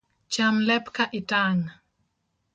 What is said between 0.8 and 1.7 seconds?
ka itang’